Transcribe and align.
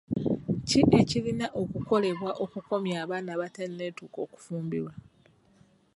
Ki 0.67 0.79
ekirina 0.99 1.47
okukolebwa 1.61 2.31
okukomya 2.43 2.95
abaana 3.03 3.29
abatenneetuuka 3.35 4.19
okufumbirwa? 4.25 4.91